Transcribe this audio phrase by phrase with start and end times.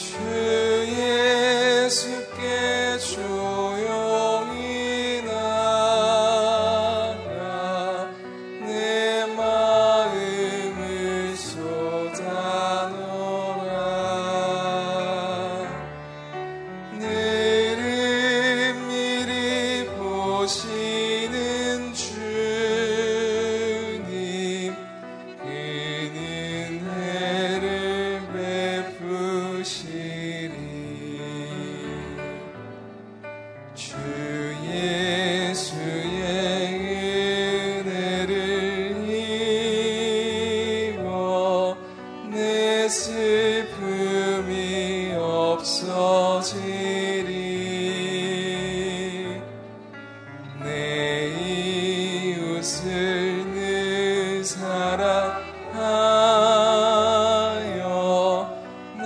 [0.00, 0.29] 주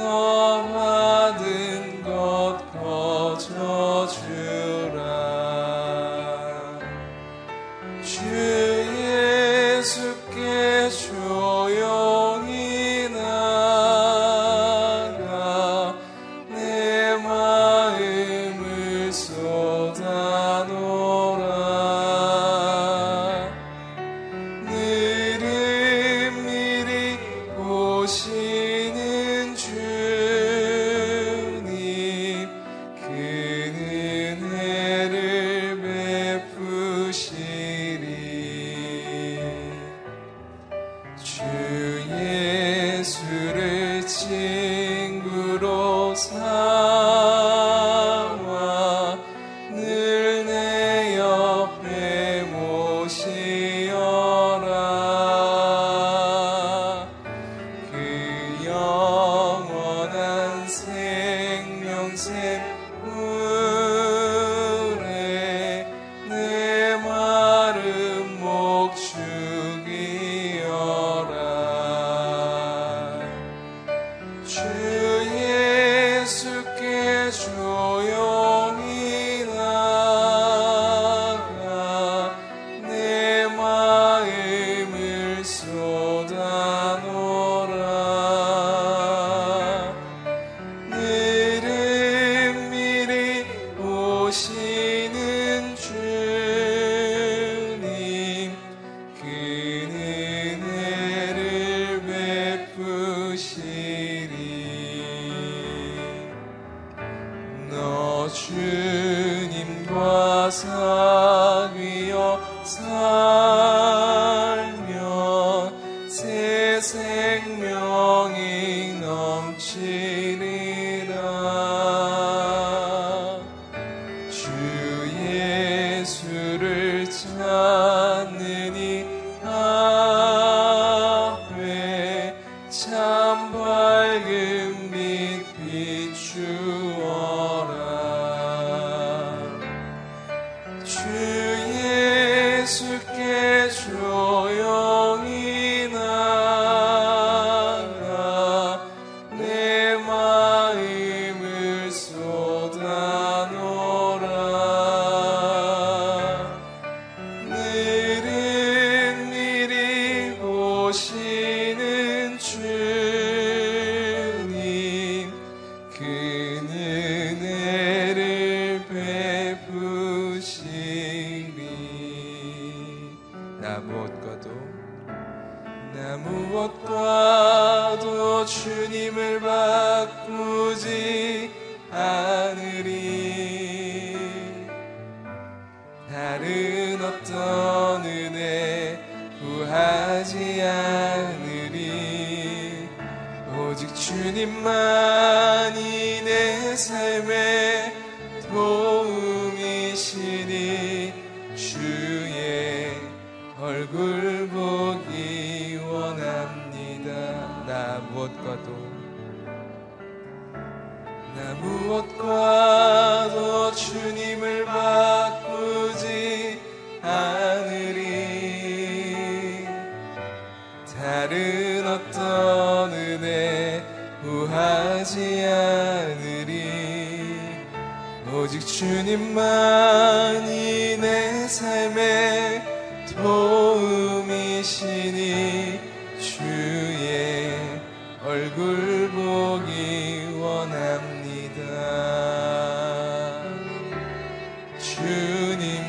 [0.05, 0.44] 사
[62.04, 63.53] 생명샘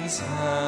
[0.07, 0.64] 주님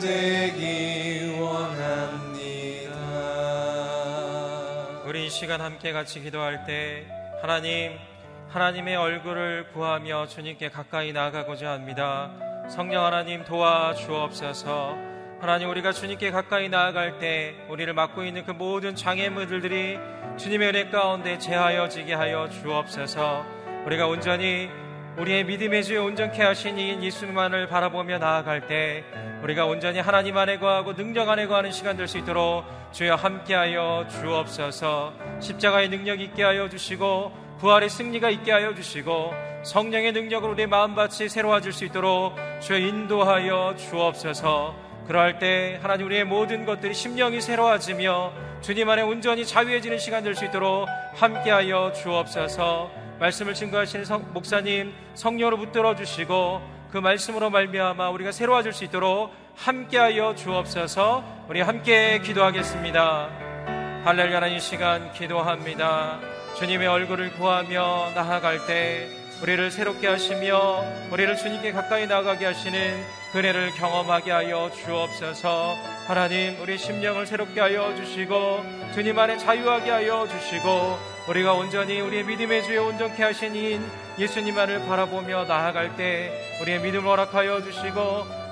[0.00, 2.94] 되기 원합니다.
[5.06, 7.06] 우리 이 시간 함께 같이 기도할 때
[7.42, 7.98] 하나님
[8.48, 12.30] 하나님의 얼굴을 구하며 주님께 가까이 나아가고자 합니다.
[12.70, 14.96] 성령 하나님 도와 주옵소서.
[15.40, 19.98] 하나님 우리가 주님께 가까이 나아갈 때 우리를 맡고 있는 그 모든 장애물들이
[20.38, 23.44] 주님의 은혜 가운데 제하여지게 하여 주옵소서.
[23.84, 24.70] 우리가 온전히
[25.16, 29.04] 우리의 믿음의 주에 온전케 하신 이 예수님만을 바라보며 나아갈 때
[29.42, 35.12] 우리가 온전히 하나님 안에 거하고 능력 안에 거하는 시간 될 수 있도록 주여 함께하여 주옵소서.
[35.40, 39.32] 십자가의 능력 있게 하여 주시고 부활의 승리가 있게 하여 주시고
[39.62, 44.74] 성령의 능력으로 우리의 마음밭이 새로워질 수 있도록 주여 인도하여 주옵소서.
[45.06, 48.32] 그러할 때 하나님 우리의 모든 것들이 심령이 새로워지며
[48.62, 55.56] 주님 안에 온전히 자유해지는 시간 될 수 있도록 함께하여 주옵소서 말씀을 증거하시는 성, 목사님 성령으로
[55.56, 56.60] 붙들어 주시고
[56.90, 61.46] 그 말씀으로 말미암아 우리가 새로워질 수 있도록 함께하여 주옵소서.
[61.48, 63.30] 우리 함께 기도하겠습니다.
[64.04, 66.20] 할렐루야 하나님 이 시간 기도합니다.
[66.58, 69.08] 주님의 얼굴을 구하며 나아갈 때
[69.42, 75.76] 우리를 새롭게 하시며 우리를 주님께 가까이 나가게 하시는 그네를 경험하게 하여 주옵소서.
[76.06, 82.64] 하나님 우리 심령을 새롭게 하여 주시고 주님 안에 자유하게 하여 주시고 우리가 온전히 우리의 믿음의
[82.64, 83.82] 주에 온전케 하신 이인
[84.18, 88.00] 예수님만을 바라보며 나아갈 때 우리의 믿음을 허락하여 주시고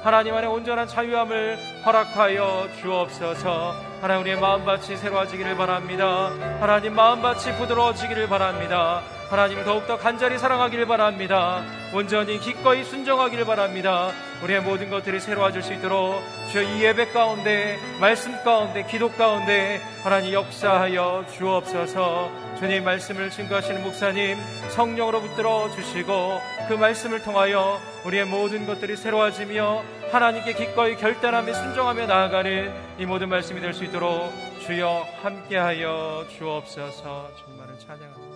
[0.03, 3.77] 하나님 안에 온전한 자유함을 허락하여 주옵소서.
[4.01, 6.31] 하나님 우리의 마음밭이 새로워지기를 바랍니다.
[6.61, 11.65] 하나님 마음밭이 부드러워지기를 바랍니다 하나님 더욱더 간절히 사랑하기를 바랍니다.
[11.95, 14.11] 온전히 기꺼이 순종하기를 바랍니다.
[14.43, 16.23] 우리의 모든 것들이 새로워질 수 있도록
[16.55, 22.31] 이 예배 가운데 말씀 가운데 기도 가운데 하나님 역사하여 주옵소서.
[22.59, 24.37] 주님 말씀을 증거하시는 목사님
[24.69, 32.71] 성령으로 붙들어 주시고 그 말씀을 통하여 우리의 모든 것들이 새로워지며 하나님께 기꺼이 결단하며 순종하며 나아가는
[32.99, 34.31] 이 모든 말씀이 될 수 있도록
[34.67, 37.31] 주여 함께하여 주옵소서.
[37.47, 38.32] 주님만을 찬양합니다.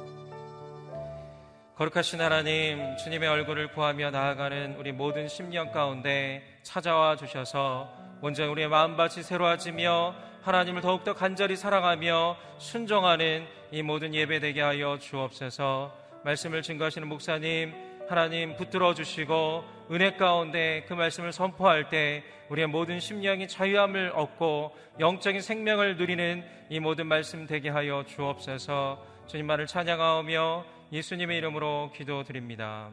[1.77, 7.93] 거룩하신 하나님, 주님의 얼굴을 구하며 나아가는 우리 모든 심령 가운데 찾아와 주셔서
[8.23, 15.95] 온전히 우리의 마음밭이 새로워지며 하나님을 더욱더 간절히 사랑하며 순종하는 이 모든 예배 되게 하여 주옵소서.
[16.25, 17.75] 말씀을 증거하시는 목사님,
[18.09, 25.43] 하나님 붙들어 주시고 은혜 가운데 그 말씀을 선포할 때 우리의 모든 심령이 자유함을 얻고 영적인
[25.43, 29.15] 생명을 누리는 이 모든 말씀 되게 하여 주옵소서.
[29.27, 32.93] 주님만을 찬양하오며 예수님의 이름으로 기도드립니다.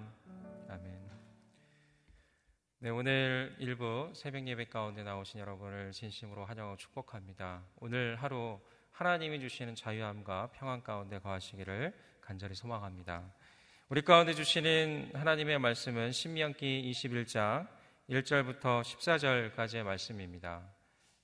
[0.67, 1.09] 아멘.
[2.79, 7.61] 네, 오늘 일부 새벽 예배 가운데 나오신 여러분을 진심으로 환영하고 축복합니다.
[7.79, 8.59] 오늘 하루
[8.93, 13.31] 하나님이 주시는 자유함과 평안 가운데 거하시기를 간절히 소망합니다.
[13.89, 17.67] 우리 가운데 주시는 하나님의 말씀은 신명기 21장
[18.09, 20.67] 1절부터 14절까지의 말씀입니다.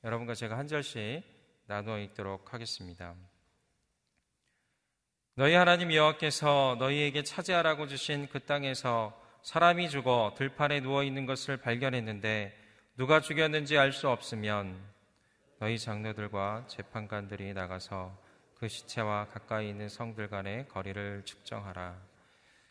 [0.03, 1.23] 여러분과 제가 한 절씩
[1.65, 3.15] 나누어 읽도록 하겠습니다.
[5.39, 12.53] 너희 하나님 여호와께서 너희에게 차지하라고 주신 그 땅에서 사람이 죽어 들판에 누워 있는 것을 발견했는데
[12.97, 14.77] 누가 죽였는지 알 수 없으면
[15.59, 18.13] 너희 장로들과 재판관들이 나가서
[18.59, 21.95] 그 시체와 가까이 있는 성들 간의 거리를 측정하라.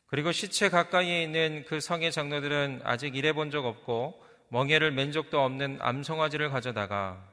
[0.08, 5.78] 그리고 시체 가까이에 있는 그 성의 장로들은 아직 일해본 적 없고 멍에를 맨 적도 없는
[5.80, 7.26] 암송아지를 가져다가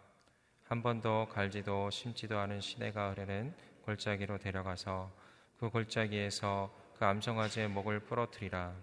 [0.63, 5.24] 한 번도 갈지도 심지도 않은 시내가 흐르는 골짜기로 데려가서
[5.59, 8.73] 그 골짜기에서 그 암송아지의 목을 부러뜨리라.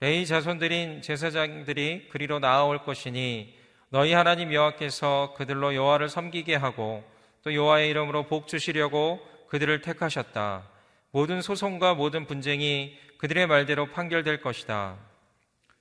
[0.00, 3.56] 레이 자손들인 제사장들이 그리로 나아올 것이니
[3.90, 7.04] 너희 하나님 여호와께서 그들로 여호와를 섬기게 하고
[7.42, 10.68] 또 여호와의 이름으로 복 주시려고 그들을 택하셨다.
[11.10, 14.96] 모든 소송과 모든 분쟁이 그들의 말대로 판결될 것이다.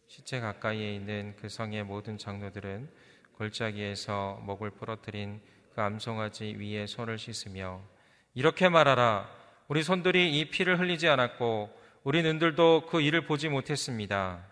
[0.07, 2.89] 시체 가까이에 있는 그 성의 모든 장로들은
[3.37, 5.41] 골짜기에서 목을 부러뜨린
[5.73, 7.81] 그 암송아지 위에 손을 씻으며
[8.35, 9.40] 이렇게 말하라.
[9.67, 11.69] 우리 손들이 이 피를 흘리지 않았고
[12.03, 14.45] 우리 눈들도 그 일을 보지 못했습니다.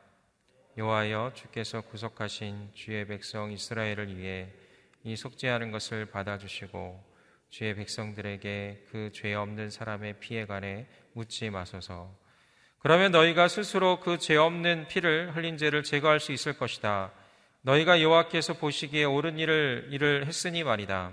[0.77, 4.49] 여호와여 주께서 구속하신 주의 백성 이스라엘을 위해
[5.03, 7.03] 이 속죄하는 것을 받아주시고
[7.49, 10.15] 주의 백성들에게 그 죄 없는 사람의
[10.47, 12.15] 관해 묻지 마소서.
[12.79, 17.11] 그러면 너희가 스스로 그 죄 없는 피를 흘린 죄를 제거할 수 있을 것이다.
[17.61, 21.11] 너희가 여호와께서 보시기에 옳은 일을 일을 했으니 말이다.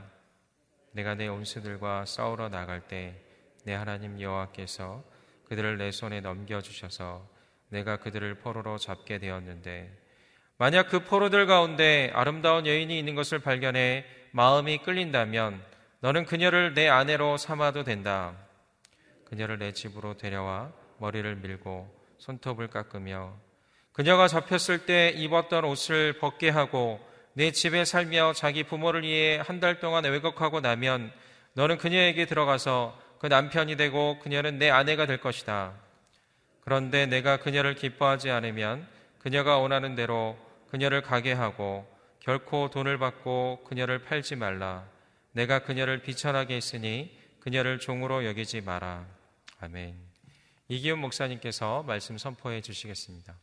[0.93, 3.21] 내가 내 온수들과 싸우러 나갈 때
[3.67, 5.03] 내 하나님 여호와께서
[5.49, 7.29] 그들을 내 손에 넘겨 주셔서
[7.69, 9.91] 내가 그들을 포로로 잡게 되었는데
[10.57, 15.61] 만약 그 포로들 가운데 아름다운 여인이 있는 것을 발견해 마음이 끌린다면
[15.99, 18.37] 너는 그녀를 내 아내로 삼아도 된다.
[19.25, 23.35] 그녀를 내 집으로 데려와 머리를 밀고 손톱을 깎으며
[23.93, 27.01] 그녀가 잡혔을 때 입었던 옷을 벗게 하고
[27.33, 31.13] 내 집에 살며 자기 부모를 위해 한 달 동안 외국하고 나면
[31.55, 35.73] 너는 그녀에게 들어가서 그 남편이 되고 그녀는 내 아내가 될 것이다.
[36.61, 38.87] 그런데 내가 그녀를 기뻐하지 않으면
[39.19, 40.39] 그녀가 원하는 대로
[40.71, 44.85] 그녀를 가게 하고 결코 돈을 받고 그녀를 팔지 말라.
[45.33, 49.05] 내가 그녀를 비천하게 했으니 그녀를 종으로 여기지 마라.
[49.59, 49.97] 아멘.
[50.69, 53.35] 이기훈 목사님께서 말씀 선포해 주시겠습니다.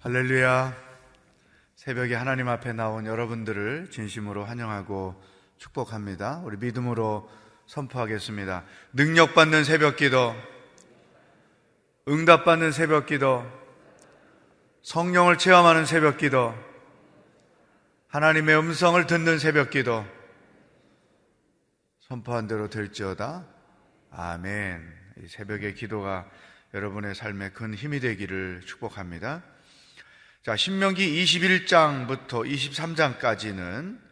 [0.00, 0.74] 할렐루야.
[1.76, 6.42] 새벽에 하나님 앞에 나온 여러분들을 진심으로 환영하고 축복합니다.
[6.44, 7.30] 우리 믿음으로
[7.66, 8.64] 선포하겠습니다.
[8.92, 10.34] 능력받는 새벽 기도,
[12.08, 13.44] 응답받는 새벽 기도,
[14.82, 16.54] 성령을 체험하는 새벽 기도,
[18.08, 20.04] 하나님의 음성을 듣는 새벽 기도,
[22.00, 23.46] 선포한 대로 될지어다.
[24.10, 25.04] 아멘.
[25.22, 26.28] 이 새벽의 기도가
[26.74, 29.42] 여러분의 삶에 큰 힘이 되기를 축복합니다.
[30.42, 34.03] 자, 신명기 21장부터 23장까지는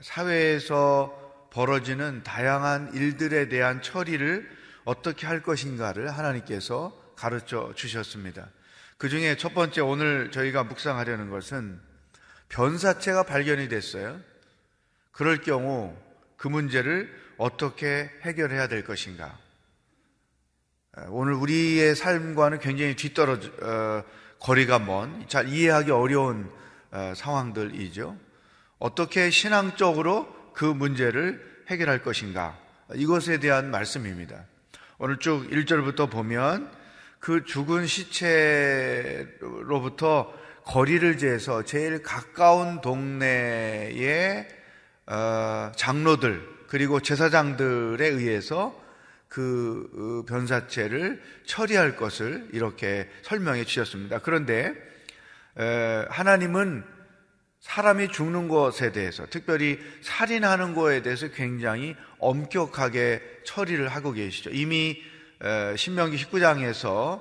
[0.00, 4.48] 사회에서 벌어지는 다양한 일들에 대한 처리를
[4.84, 8.48] 어떻게 할 것인가를 하나님께서 가르쳐 주셨습니다.
[8.96, 11.80] 그 중에 첫 번째 오늘 저희가 묵상하려는 것은
[12.48, 14.20] 변사체가 발견이 됐어요.
[15.12, 15.96] 그럴 경우
[16.36, 19.38] 그 문제를 어떻게 해결해야 될 것인가.
[21.08, 24.04] 오늘 우리의 삶과는 굉장히 뒤떨어져, 어,
[24.40, 26.50] 거리가 먼, 잘 이해하기 어려운
[26.90, 28.27] 어, 상황들이죠.
[28.78, 32.58] 어떻게 신앙적으로 그 문제를 해결할 것인가.
[32.94, 34.44] 이것에 대한 말씀입니다.
[34.98, 36.70] 오늘 쭉 1절부터 보면
[37.20, 39.28] 그 죽은 시체로부터
[40.64, 44.48] 거리를 재서 제일 가까운 동네의
[45.06, 48.78] 어, 장로들 그리고 제사장들에 의해서
[49.28, 54.18] 그 어, 변사체를 처리할 것을 이렇게 설명해 주셨습니다.
[54.20, 54.74] 그런데
[56.10, 56.84] 하나님은
[57.60, 64.50] 사람이 죽는 것에 대해서 특별히 살인하는 것에 대해서 굉장히 엄격하게 처리를 하고 계시죠.
[64.50, 65.02] 이미
[65.76, 67.20] 신명기 19장에서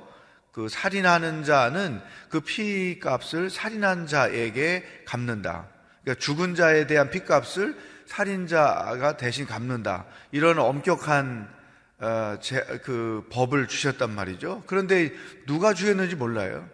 [0.51, 5.67] 그 살인하는 자는 그 피값을 살인한 자에게 갚는다.
[6.01, 10.05] 그러니까 죽은 자에 대한 피값을 살인자가 대신 갚는다.
[10.31, 11.57] 이런 엄격한
[11.99, 12.37] 어,
[12.83, 14.63] 그 법을 주셨단 말이죠.
[14.67, 15.11] 그런데
[15.47, 16.67] 누가 죽였는지 몰라요.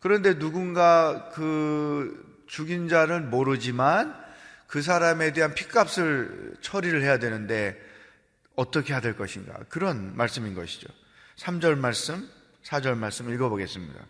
[0.00, 4.14] 그런데 누군가 그 죽인 자를 모르지만
[4.66, 7.80] 그 사람에 대한 핏값을 처리를 해야 되는데
[8.56, 9.54] 어떻게 해야 될 것인가.
[9.68, 10.88] 그런 말씀인 것이죠.
[11.36, 12.28] 3절 말씀,
[12.64, 14.00] 4절 말씀 읽어보겠습니다.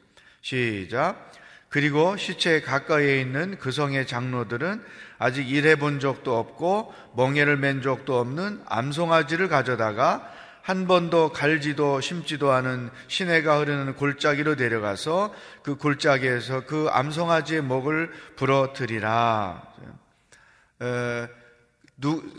[0.40, 1.32] 시작.
[1.68, 4.82] 그리고 시체 가까이에 있는 그 성의 장로들은
[5.18, 10.32] 아직 일해본 적도 없고 멍에를 맨 적도 없는 암송아지를 가져다가
[10.68, 19.62] 한 번도 갈지도 심지도 않은 시내가 흐르는 골짜기로 내려가서 그 골짜기에서 그 암송아지의 목을 부러뜨리라.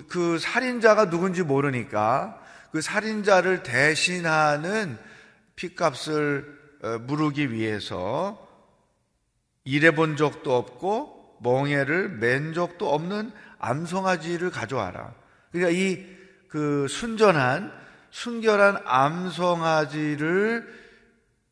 [0.08, 2.40] 그 살인자가 누군지 모르니까
[2.72, 5.00] 그 살인자를 대신하는
[5.56, 8.48] 핏값을 어, 물기 위해서
[9.64, 15.16] 일해본 적도 없고 멍에를 맨 적도 없는 암송아지를 가져와라.
[15.52, 16.20] 그러니까 이
[16.50, 17.72] 그 순전한
[18.12, 20.80] 순결한 암송아지를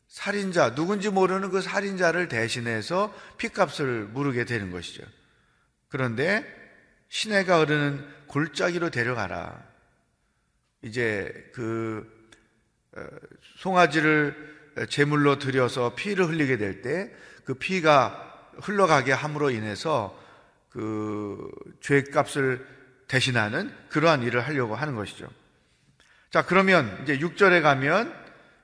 [0.08, 5.04] 살인자 누군지 모르는 그 살인자를 대신해서 피값을 물게 되는 것이죠.
[5.90, 6.46] 그런데
[7.10, 9.64] 시내가 흐르는 골짜기로 데려가라.
[10.84, 12.06] 이제 그
[12.96, 13.06] 어,
[13.58, 20.22] 송아지를 제물로 들여서 피를 흘리게 될 때 그 피가 흘러가게 함으로 인해서
[20.70, 21.50] 그
[21.80, 22.68] 죄값을
[23.08, 25.30] 대신하는 그러한 일을 하려고 하는 것이죠.
[26.30, 28.14] 자, 그러면 이제 6절에 가면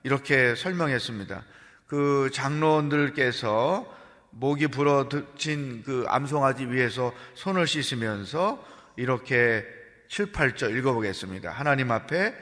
[0.04, 1.44] 이렇게 설명했습니다.
[1.88, 3.90] 그 장로원들께서
[4.32, 8.62] 목이 부러진 그 암송아지 위에서 손을 씻으면서
[8.98, 9.66] 이렇게
[10.10, 11.52] 7, 8절 읽어보겠습니다.
[11.52, 12.36] 하나님 앞에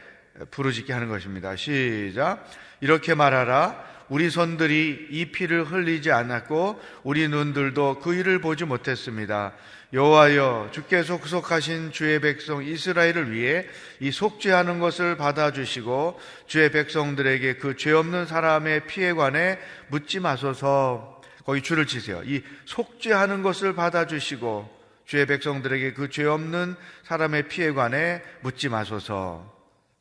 [0.49, 1.55] 부르짖게 하는 것입니다.
[1.55, 2.43] 시작.
[2.79, 3.90] 이렇게 말하라.
[4.11, 9.53] 우리 손들이 이 피를 흘리지 않았고 우리 눈들도 그 일을 보지 못했습니다.
[9.93, 13.65] 여호와여 주께서 구속하신 주의 백성 이스라엘을 위해
[14.01, 21.61] 이 속죄하는 것을 받아주시고 주의 백성들에게 그 죄 없는 사람의 피에 관해 묻지 마소서 거기
[21.61, 22.21] 줄을 치세요.
[22.25, 24.69] 이 속죄하는 것을 받아주시고
[25.05, 29.49] 주의 백성들에게 그 죄 없는 사람의 피에 관해 묻지 마소서.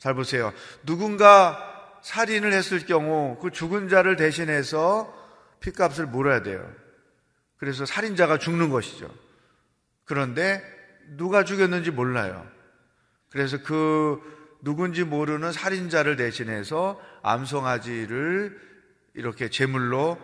[0.00, 0.52] 잘 보세요.
[0.84, 1.69] 누군가
[2.02, 5.14] 살인을 했을 경우 그 죽은 자를 대신해서
[5.60, 6.70] 피값을 물어야 돼요.
[7.56, 9.12] 그래서 살인자가 죽는 것이죠.
[10.04, 10.62] 그런데
[11.16, 12.46] 누가 죽였는지 몰라요.
[13.30, 14.20] 그래서 그
[14.62, 18.58] 누군지 모르는 살인자를 대신해서 암송아지를
[19.14, 20.18] 이렇게 제물로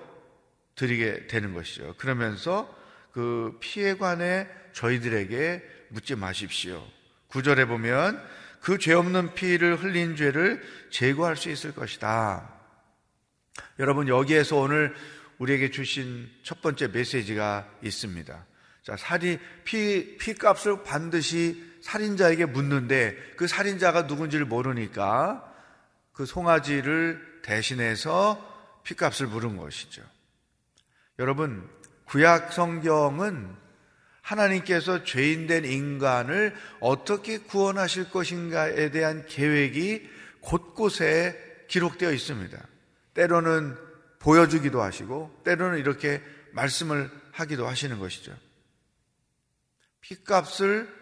[0.74, 1.94] 드리게 되는 것이죠.
[1.98, 2.74] 그러면서
[3.12, 6.82] 그 피해 관해 저희들에게 묻지 마십시오.
[7.28, 8.22] 구절에 보면
[8.66, 12.52] 그 죄 없는 피를 흘린 죄를 제거할 수 있을 것이다.
[13.78, 14.92] 여러분 여기에서 오늘
[15.38, 18.44] 우리에게 주신 첫 번째 메시지가 있습니다.
[18.82, 25.44] 자, 살이 피 피 값을 반드시 살인자에게 묻는데 그 살인자가 누군지를 모르니까
[26.12, 30.02] 그 송아지를 대신해서 피값을 물은 것이죠.
[31.20, 31.70] 여러분,
[32.06, 33.54] 구약 성경은
[34.26, 40.10] 하나님께서 죄인된 인간을 어떻게 구원하실 것인가에 대한 계획이
[40.40, 42.60] 곳곳에 기록되어 있습니다.
[43.14, 43.76] 때로는
[44.18, 48.36] 보여주기도 하시고, 때로는 이렇게 말씀을 하기도 하시는 것이죠.
[50.00, 50.92] 피값을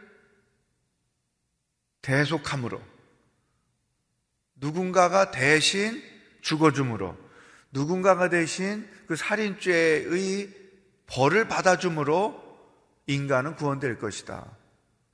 [2.02, 2.82] 대속함으로
[4.56, 6.02] 누군가가 대신
[6.42, 7.16] 죽어줌으로
[7.72, 10.50] 누군가가 대신 그 살인죄의
[11.06, 12.43] 벌을 받아줌으로
[13.06, 14.46] 인간은 구원될 것이다.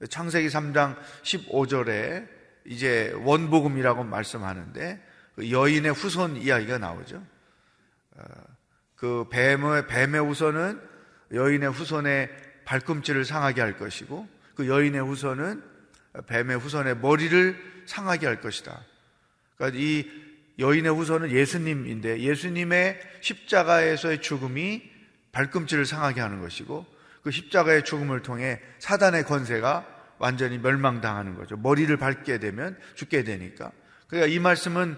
[0.08, 2.28] 창세기 3장 15절에
[2.64, 5.02] 이제 원복음이라고 말씀하는데
[5.34, 7.24] 그 여인의 후손 이야기가 나오죠.
[8.16, 8.22] 어,
[8.96, 10.80] 그 뱀의 뱀의 후손은
[11.32, 12.30] 여인의 후손의
[12.64, 15.62] 발꿈치를 상하게 할 것이고 그 여인의 후손은
[16.26, 18.84] 뱀의 후손의 머리를 상하게 할 것이다.
[19.56, 20.08] 그러니까 이
[20.58, 24.90] 여인의 후손은 예수님인데 예수님의 십자가에서의 죽음이
[25.32, 26.86] 발꿈치를 상하게 하는 것이고
[27.22, 29.86] 그 십자가의 죽음을 통해 사단의 권세가
[30.18, 31.56] 완전히 멸망당하는 거죠.
[31.56, 33.72] 머리를 밟게 되면 죽게 되니까.
[34.06, 34.96] 그러니까 이 말씀은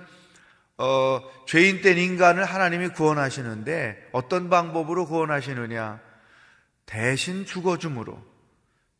[0.78, 6.00] 어, 죄인 된 인간을 하나님이 구원하시는데 어떤 방법으로 구원하시느냐?
[6.86, 8.20] 대신 죽어줌으로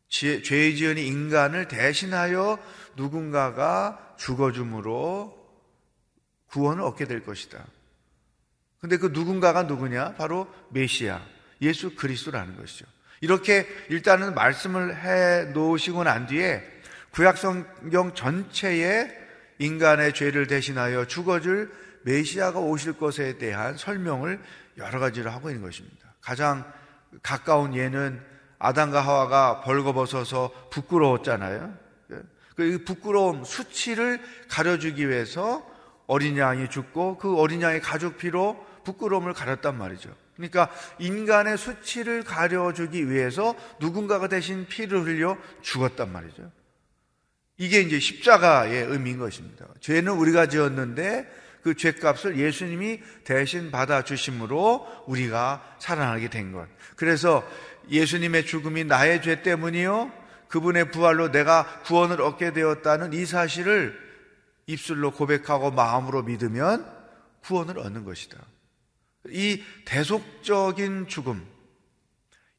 [0.07, 2.57] 죄 지은 인간을 대신하여
[2.95, 5.43] 누군가가 죽어줌으로
[6.47, 7.65] 구원을 얻게 될 것이다.
[8.79, 10.13] 근데 그 누군가가 누구냐?
[10.15, 11.21] 바로 메시아,
[11.61, 12.85] 예수 그리스도라는 것이죠.
[13.23, 16.61] 이렇게 일단은 말씀을 해 놓으시고 난 뒤에
[17.11, 19.09] 구약 성경 전체에
[19.59, 24.41] 인간의 죄를 대신하여 죽어줄 메시아가 오실 것에 대한 설명을
[24.77, 26.13] 여러 가지로 하고 있는 것입니다.
[26.19, 26.69] 가장
[27.21, 28.21] 가까운 예는
[28.59, 31.73] 아담과 하와가 벌거벗어서 부끄러웠잖아요.
[32.57, 35.65] 그 부끄러움, 수치를 가려주기 위해서
[36.07, 40.13] 어린 양이 죽고 그 어린 양의 가죽 피로 부끄러움을 가렸단 말이죠.
[40.35, 40.69] 그러니까
[40.99, 46.51] 인간의 수치를 가려주기 위해서 누군가가 대신 피를 흘려 죽었단 말이죠.
[47.57, 49.65] 이게 이제 십자가의 의미인 것입니다.
[49.79, 51.29] 죄는 우리가 지었는데
[51.61, 56.67] 그 죄값을 예수님이 대신 받아주심으로 우리가 살아나게 된 것.
[56.95, 57.47] 그래서
[57.89, 60.11] 예수님의 죽음이 나의 죄 때문이요.
[60.49, 63.97] 그분의 부활로 내가 구원을 얻게 되었다는 이 사실을
[64.67, 66.85] 입술로 고백하고 마음으로 믿으면
[67.43, 68.37] 구원을 얻는 것이다.
[69.29, 71.45] 이 대속적인 죽음,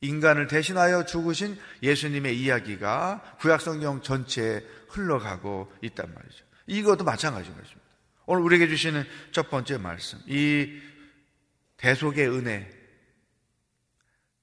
[0.00, 6.44] 인간을 대신하여 죽으신 예수님의 이야기가 구약성경 전체에 흘러가고 있단 말이죠.
[6.66, 7.84] 이것도 마찬가지인 것입니다.
[8.26, 10.18] 오늘 우리에게 주시는 첫 번째 말씀.
[10.26, 10.80] 이
[11.76, 12.70] 대속의 은혜.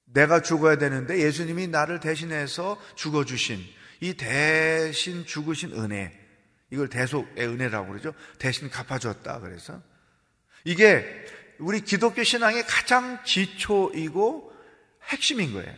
[0.04, 3.64] 내가 죽어야 되는데 예수님이 나를 대신해서 죽어주신
[4.00, 6.12] 이 대신 죽으신 은혜,
[6.70, 8.14] 이걸 대속의 은혜라고 그러죠.
[8.38, 9.40] 대신 갚아줬다.
[9.40, 9.80] 그래서
[10.64, 11.24] 이게
[11.58, 14.52] 우리 기독교 신앙의 가장 기초이고
[15.08, 15.74] 핵심인 거예요.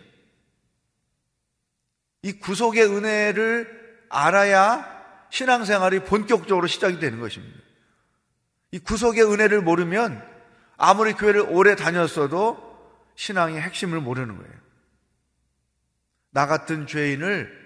[2.22, 4.94] 이 구속의 은혜를 알아야
[5.30, 7.58] 신앙생활이 본격적으로 시작이 되는 것입니다.
[8.70, 10.24] 이 구속의 은혜를 모르면
[10.76, 12.74] 아무리 교회를 오래 다녔어도
[13.16, 14.52] 신앙의 핵심을 모르는 거예요.
[16.30, 17.64] 나 같은 죄인을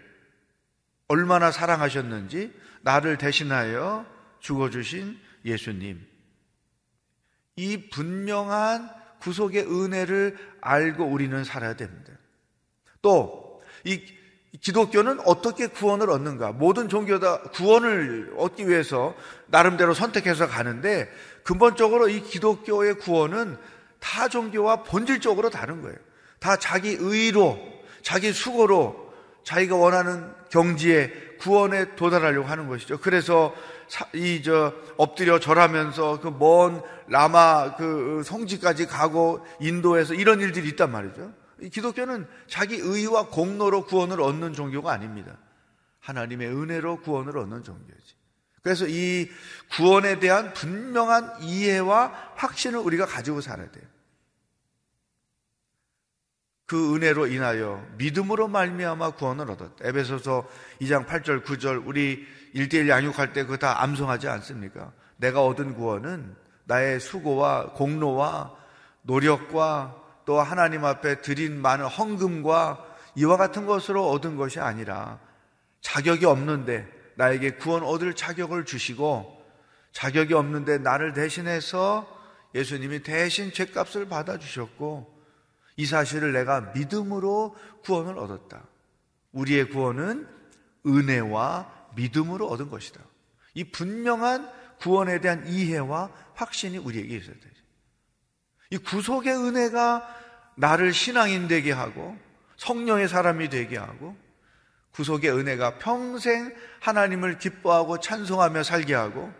[1.09, 4.07] 얼마나 사랑하셨는지 나를 대신하여
[4.41, 6.08] 죽어주신 예수님.
[7.59, 8.89] 이 분명한
[9.21, 12.13] 구속의 은혜를 알고 우리는 살아야 됩니다.
[13.03, 14.01] 또, 이
[14.61, 16.53] 기독교는 어떻게 구원을 얻는가?
[16.53, 19.15] 모든 종교다 구원을 얻기 위해서
[19.47, 21.11] 나름대로 선택해서 가는데
[21.43, 23.59] 근본적으로 이 기독교의 구원은
[23.99, 25.97] 타 종교와 본질적으로 다른 거예요.
[26.39, 27.59] 다 자기 의로,
[28.03, 32.99] 자기 수고로 자기가 원하는 경지에 구원에 도달하려고 하는 것이죠.
[32.99, 33.55] 그래서
[34.15, 41.33] 이 저 엎드려 절하면서 그 먼 라마 그 성지까지 가고 인도에서 이런 일들이 있단 말이죠.
[41.73, 45.39] 기독교는 자기 의와 공로로 구원을 얻는 종교가 아닙니다.
[46.01, 48.15] 하나님의 은혜로 구원을 얻는 종교지.
[48.63, 49.29] 그래서 이
[49.71, 53.85] 구원에 대한 분명한 이해와 확신을 우리가 가지고 살아야 돼요.
[56.69, 59.89] 그 은혜로 인하여 믿음으로 말미암아 구원을 얻었다.
[59.89, 60.47] 에베소서
[60.83, 64.93] 2장 8절 9절 우리 1대1 양육할 때 그거 다 암송하지 않습니까?
[65.17, 68.55] 내가 얻은 구원은 나의 수고와 공로와
[69.01, 75.19] 노력과 또 하나님 앞에 드린 많은 헌금과 이와 같은 것으로 얻은 것이 아니라
[75.81, 79.43] 자격이 없는데 나에게 구원 얻을 자격을 주시고
[79.93, 82.07] 자격이 없는데 나를 대신해서
[82.55, 85.18] 예수님이 대신 죄값을 받아주셨고
[85.79, 88.65] 이 사실을 내가 믿음으로 구원을 얻었다.
[89.31, 90.27] 우리의 구원은
[90.85, 93.01] 은혜와 믿음으로 얻은 것이다.
[93.55, 97.63] 이 분명한 구원에 대한 이해와 확신이 우리에게 있어야 되죠.
[98.71, 100.17] 이 구속의 은혜가
[100.57, 102.19] 나를 신앙인 되게 하고
[102.57, 104.17] 성령의 사람이 되게 하고
[104.91, 109.33] 구속의 은혜가 평생 하나님을 기뻐하고 찬송하며 살게 하고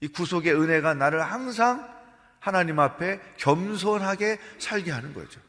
[0.00, 1.92] 이 구속의 은혜가 나를 항상
[2.38, 5.40] 하나님 앞에 겸손하게 살게 하는 거죠.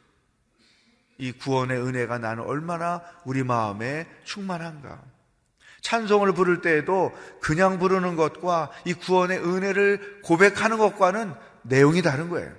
[1.18, 5.02] 이 구원의 은혜가 나는 얼마나 우리 마음에 충만한가.
[5.82, 12.52] 찬송을 부를 때에도 그냥 부르는 것과 이 구원의 은혜를 고백하는 것과는 내용이 다른 거예요.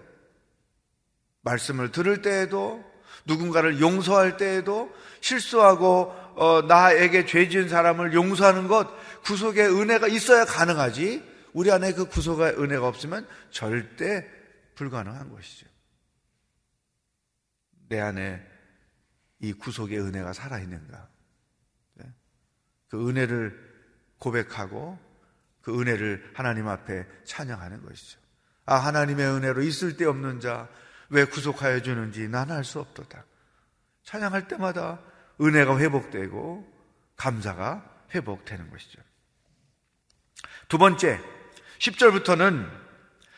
[1.43, 2.85] 말씀을 들을 때에도
[3.25, 8.89] 누군가를 용서할 때에도 실수하고 어, 나에게 죄 지은 사람을 용서하는 것
[9.25, 14.29] 구속의 은혜가 있어야 가능하지 우리 안에 그 구속의 은혜가 없으면 절대
[14.75, 15.66] 불가능한 것이죠.
[17.89, 18.45] 내 안에
[19.41, 21.09] 이 구속의 은혜가 살아있는가?
[21.95, 22.05] 네?
[22.89, 23.75] 그 은혜를
[24.19, 24.99] 고백하고
[25.61, 28.21] 그 은혜를 하나님 앞에 찬양하는 것이죠.
[28.65, 30.69] 아, 하나님의 은혜로 있을 데 없는 자,
[31.09, 33.25] 왜 구속하여 주는지 난 알 수 없도다.
[34.05, 35.01] 찬양할 때마다
[35.41, 36.73] 은혜가 회복되고
[37.17, 39.01] 감사가 회복되는 것이죠.
[40.69, 41.21] 두 번째,
[41.79, 42.69] 10절부터는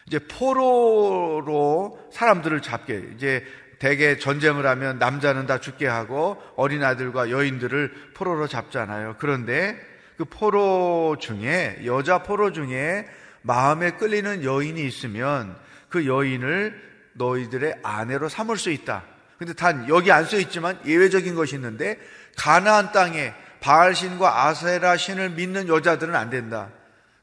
[0.07, 3.45] 이제 포로로 사람들을 잡게, 이제
[3.79, 9.17] 대개 전쟁을 하면 남자는 다 죽게 하고 어린 아들과 여인들을 포로로 잡잖아요.
[9.19, 9.79] 그런데
[10.17, 13.07] 그 포로 중에, 여자 포로 중에
[13.43, 15.57] 마음에 끌리는 여인이 있으면
[15.89, 19.05] 그 여인을 너희들의 아내로 삼을 수 있다.
[19.39, 21.99] 근데 단 여기 안 써 있지만 예외적인 것이 있는데
[22.37, 26.71] 가나안 땅에 바알 신과 아세라 신을 믿는 여자들은 안 된다.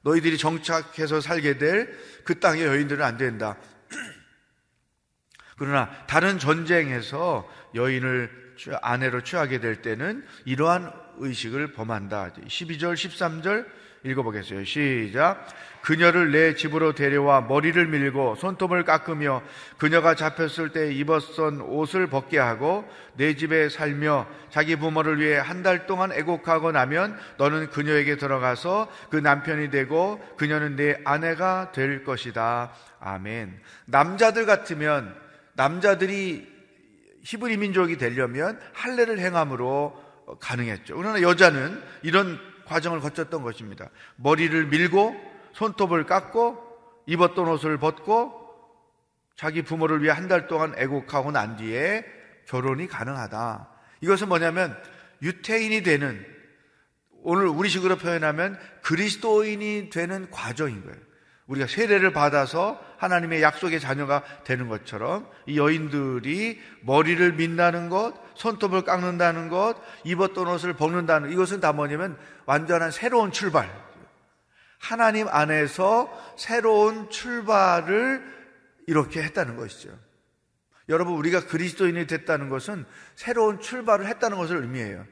[0.04, 3.56] 너희들이 정착해서 살게 될 그 땅의 여인들은 안 된다.
[5.58, 8.30] 그러나 다른 전쟁에서 여인을
[8.82, 12.32] 아내로 취하게 될 때는 이러한 의식을 범한다.
[12.48, 13.66] 12절, 13절
[14.04, 14.64] 읽어보겠어요.
[14.66, 15.48] 시작.
[15.82, 19.42] 그녀를 내 집으로 데려와 머리를 밀고 손톱을 깎으며
[19.78, 25.88] 그녀가 잡혔을 때 입었던 옷을 벗게 하고 내 집에 살며 자기 부모를 위해 한 달
[25.88, 32.72] 동안 애곡하고 나면 너는 그녀에게 들어가서 그 남편이 되고 그녀는 내 아내가 될 것이다.
[33.00, 33.60] 아멘.
[33.86, 35.25] 남자들 같으면
[35.56, 36.48] 남자들이
[37.24, 40.04] 히브리 민족이 되려면 할례를 행함으로
[40.40, 40.96] 가능했죠.
[40.96, 43.90] 그러나 여자는 이런 과정을 거쳤던 것입니다.
[44.18, 45.16] 머리를 밀고
[45.54, 46.64] 손톱을 깎고
[47.08, 48.44] 입었던 옷을 벗고
[49.36, 52.06] 자기 부모를 위해 한 달 동안 애곡하고 난 뒤에
[52.48, 53.70] 결혼이 가능하다.
[54.02, 54.76] 이것은 뭐냐면
[55.22, 56.26] 유태인이 되는
[57.24, 60.98] 오늘 우리식으로 표현하면 그리스도인이 되는 과정인 거예요.
[61.48, 69.50] 우리가 세례를 받아서 하나님의 약속의 자녀가 되는 것처럼 이 여인들이 머리를 민다는 것, 손톱을 깎는다는
[69.50, 73.70] 것, 입었던 옷을 벗는다는 이것은 다 뭐냐면 완전한 새로운 출발.
[74.80, 78.24] 하나님 안에서 새로운 출발을
[78.88, 79.98] 이렇게 했다는 것이죠.
[80.90, 85.06] 여러분, 우리가 그리스도인이 됐다는 것은 새로운 출발을 했다는 것을 의미해요.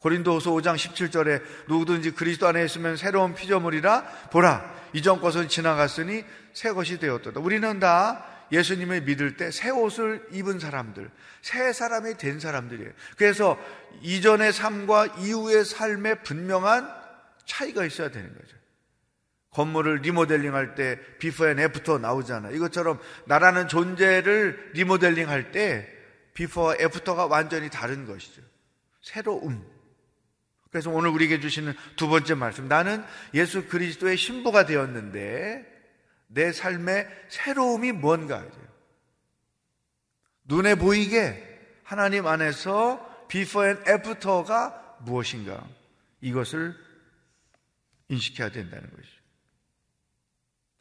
[0.00, 6.98] 고린도후서 5장 17절에 누구든지 그리스도 안에 있으면 새로운 피조물이라 보라 이전 것은 지나갔으니 새 것이
[6.98, 7.32] 되었다.
[7.40, 11.10] 우리는 다 예수님을 믿을 때 새 옷을 입은 사람들,
[11.42, 12.90] 새 사람이 된 사람들이에요.
[13.16, 13.58] 그래서
[14.02, 16.88] 이전의 삶과 이후의 삶에 분명한
[17.44, 18.56] 차이가 있어야 되는 거죠.
[19.50, 22.50] 건물을 리모델링 할 때 before and after 나오잖아.
[22.50, 25.88] 이것처럼 나라는 존재를 리모델링 할 때
[26.34, 28.42] 비포 애프터가 완전히 다른 것이죠.
[29.02, 29.77] 새로움.
[30.70, 32.68] 그래서 오늘 우리에게 주시는 두 번째 말씀.
[32.68, 33.04] 나는
[33.34, 35.66] 예수 그리스도의 신부가 되었는데
[36.28, 38.46] 내 삶의 새로움이 뭔가.
[40.44, 41.44] 눈에 보이게
[41.84, 45.66] 하나님 안에서 before and after가 무엇인가.
[46.20, 46.76] 이것을
[48.08, 49.18] 인식해야 된다는 것이죠.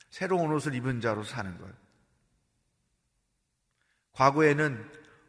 [0.10, 1.68] 새로운 옷을 입은 자로 사는 것.
[4.14, 4.84] 과거에는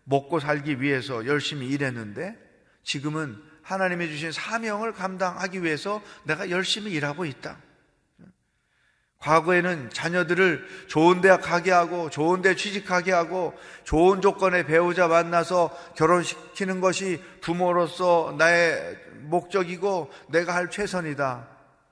[0.05, 2.37] 먹고 살기 위해서 열심히 일했는데
[2.83, 7.59] 지금은 하나님이 주신 사명을 감당하기 위해서 내가 열심히 일하고 있다.
[9.19, 13.53] 과거에는 자녀들을 좋은 대학 가게 하고 좋은 데 취직하게 하고
[13.85, 21.47] 좋은 조건의 배우자 만나서 결혼시키는 것이 부모로서 나의 목적이고 내가 할 최선이다.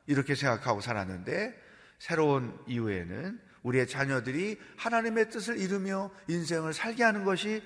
[0.07, 1.55] 이렇게 생각하고 살았는데
[1.99, 7.63] 새로운 이후에는 우리의 자녀들이 하나님의 뜻을 이루며 인생을 살게 하는 것이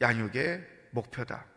[0.00, 1.53] 양육의 목표다.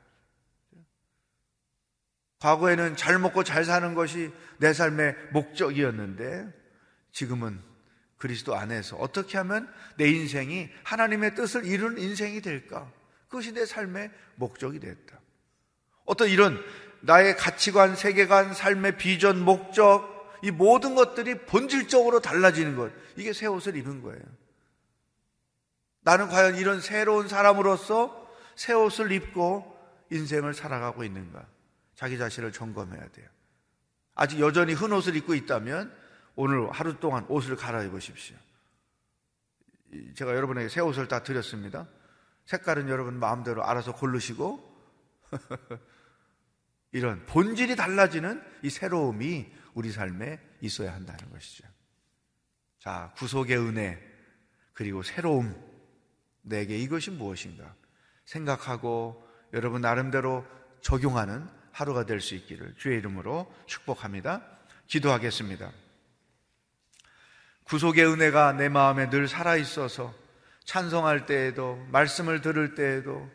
[2.40, 6.54] 과거에는 잘 먹고 잘 사는 것이 내 삶의 목적이었는데
[7.12, 7.60] 지금은
[8.18, 12.92] 그리스도 안에서 어떻게 하면 내 인생이 하나님의 뜻을 이루는 인생이 될까?
[13.28, 15.20] 그것이 내 삶의 목적이 됐다.
[16.06, 16.64] 어떤 이런
[17.02, 22.92] 나의 가치관, 세계관, 삶의 비전, 목적, 이 모든 것들이 본질적으로 달라지는 것.
[23.16, 24.22] 이게 새 옷을 입은 거예요.
[26.02, 29.76] 나는 과연 이런 새로운 사람으로서 새 옷을 입고
[30.10, 31.46] 인생을 살아가고 있는가?
[31.98, 33.28] 자기 자신을 점검해야 돼요.
[34.14, 35.92] 아직 여전히 흰 옷을 입고 있다면
[36.36, 38.38] 오늘 하루 동안 옷을 갈아입으십시오.
[40.14, 41.88] 제가 여러분에게 새 옷을 다 드렸습니다.
[42.46, 44.64] 색깔은 여러분 마음대로 알아서 고르시고
[46.94, 51.68] 이런 본질이 달라지는 이 새로움이 우리 삶에 있어야 한다는 것이죠.
[52.78, 54.00] 자, 구속의 은혜
[54.74, 55.56] 그리고 새로움
[56.44, 57.76] 내게 이것이 무엇인가
[58.26, 60.46] 생각하고 여러분 나름대로
[60.82, 64.42] 적용하는 하루가 될 수 있기를 주의 이름으로 축복합니다.
[64.88, 65.72] 기도하겠습니다.
[67.66, 70.12] 구속의 은혜가 내 마음에 늘 살아 있어서
[70.66, 73.30] 찬송할 때에도 말씀을 들을 때에도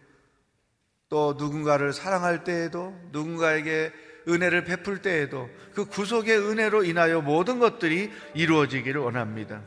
[1.08, 3.92] 또 누군가를 사랑할 때에도 누군가에게
[4.26, 9.62] 은혜를 베풀 때에도 그 구속의 은혜로 인하여 모든 것들이 이루어지기를 원합니다.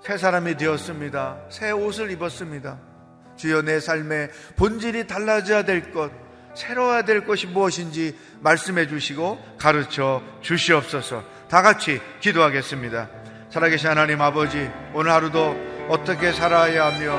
[0.00, 1.46] 새 사람이 되었습니다.
[1.50, 2.80] 새 옷을 입었습니다.
[3.36, 6.12] 주여 내 삶의 본질이 달라져야 될 것,
[6.54, 11.24] 새로워야 될 것이 무엇인지 말씀해 주시고 가르쳐 주시옵소서.
[11.48, 13.08] 다 같이 기도하겠습니다.
[13.50, 15.56] 살아계신 하나님 아버지, 오늘 하루도
[15.88, 17.16] 어떻게 살아야 하며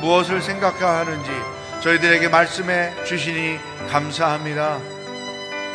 [0.00, 1.30] 무엇을 생각해야 하는지
[1.82, 3.58] 저희들에게 말씀해 주시니
[3.90, 4.78] 감사합니다.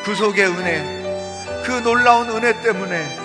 [0.03, 3.17] 구속의 은혜, 그 놀라운 은혜 때문에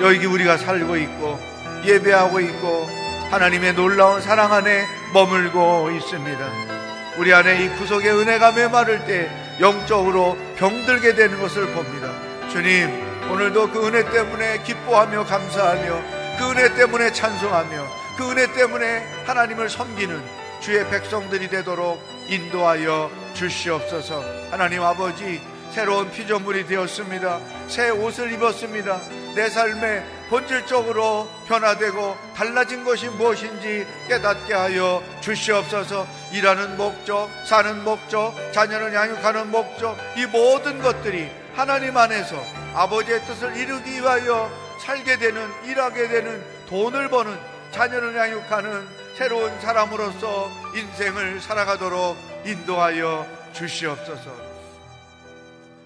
[0.00, 1.40] 여기 우리가 살고 있고
[1.84, 2.88] 예배하고 있고
[3.30, 6.75] 하나님의 놀라운 사랑 안에 머물고 있습니다.
[7.18, 12.12] 우리 안에 이 구속의 은혜가 메마를 때 영적으로 병들게 되는 것을 봅니다.
[12.50, 12.90] 주님,
[13.30, 16.02] 오늘도 그 은혜 때문에 기뻐하며 감사하며
[16.38, 17.86] 그 은혜 때문에 찬송하며
[18.18, 20.22] 그 은혜 때문에 하나님을 섬기는
[20.60, 24.22] 주의 백성들이 되도록 인도하여 주시옵소서.
[24.50, 27.40] 하나님 아버지, 새로운 피조물이 되었습니다.
[27.68, 29.00] 새 옷을 입었습니다.
[29.34, 38.92] 내 삶에 본질적으로 변화되고 달라진 것이 무엇인지 깨닫게 하여 주시옵소서 일하는 목적, 사는 목적, 자녀를
[38.92, 42.36] 양육하는 목적, 이 모든 것들이 하나님 안에서
[42.74, 47.36] 아버지의 뜻을 이루기 위하여 살게 되는, 일하게 되는, 돈을 버는,
[47.70, 48.86] 자녀를 양육하는
[49.16, 54.30] 새로운 사람으로서 인생을 살아가도록 인도하여 주시옵소서.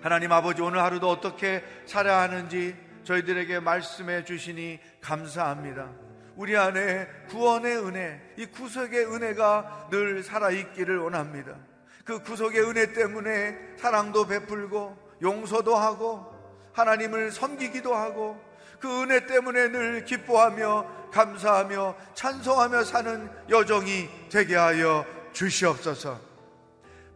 [0.02, 2.74] 하나님 아버지 오늘 하루도 어떻게 살아야 하는지
[3.10, 5.90] 저희들에게 말씀해 주시니 감사합니다.
[6.36, 11.56] 우리 안에 구원의 은혜, 이 구속의 은혜가 늘 살아있기를 원합니다.
[12.04, 16.32] 그 구속의 은혜 때문에 사랑도 베풀고 용서도 하고
[16.72, 18.40] 하나님을 섬기기도 하고
[18.78, 26.20] 그 은혜 때문에 늘 기뻐하며 감사하며 찬송하며 사는 여정이 되게 하여 주시옵소서.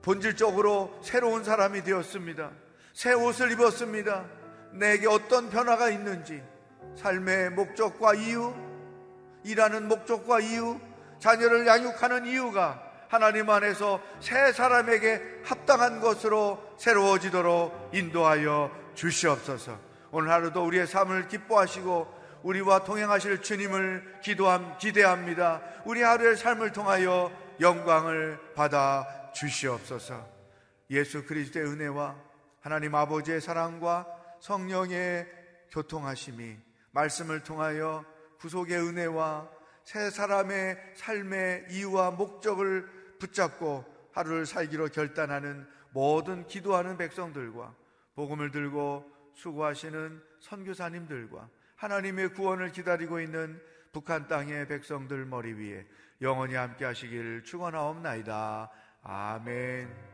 [0.03, 2.51] 본질적으로 새로운 사람이 되었습니다.
[2.93, 4.44] 새 옷을 입었습니다.
[4.75, 6.43] 내게 어떤 변화가 있는지,
[6.97, 8.55] 삶의 목적과 이유,
[9.45, 10.79] 일하는 목적과 이유,
[11.19, 19.79] 자녀를 양육하는 이유가 하나님 안에서 새 사람에게 합당한 것으로 새로워지도록 인도하여 주시옵소서.
[20.11, 25.63] 오늘 하루도 우리의 삶을 기뻐하시고 우리와 동행하실 주님을 기도함, 기대합니다.
[25.85, 30.27] 우리 하루의 삶을 통하여 영광을 받아 주시옵소서.
[30.91, 32.17] 예수 그리스도의 은혜와
[32.61, 34.07] 하나님 아버지의 사랑과
[34.45, 35.27] 성령의
[35.71, 36.59] 교통하심이
[36.91, 38.05] 말씀을 통하여
[38.41, 39.49] 구속의 은혜와
[39.85, 47.75] 새 사람의 삶의 이유와 목적을 붙잡고 하루를 살기로 결단하는 모든 기도하는 백성들과
[48.17, 53.59] 복음을 들고 수고하시는 선교사님들과 하나님의 구원을 기다리고 있는
[53.93, 55.87] 북한 땅의 백성들 머리 위에
[56.21, 58.71] 영원히 함께 하시길 축원하옵나이다.
[59.05, 60.14] 아멘.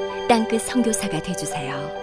[0.31, 2.00] 땅끝 성교사가 되주세요